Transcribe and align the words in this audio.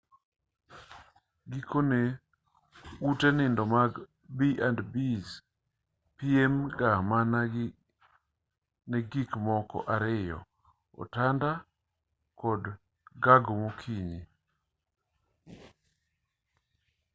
gikone 1.51 1.99
ute 3.09 3.29
nindo 3.37 3.63
mag 3.75 3.91
b&bs 4.37 5.27
piem 6.17 6.53
ga 6.79 6.91
mana 7.09 7.39
ne 8.89 8.99
gik 9.11 9.31
moko 9.45 9.77
ariyo 9.93 10.39
otanda 11.01 11.51
kod 12.39 12.63
gago 13.23 13.51
mokinyi 13.61 14.21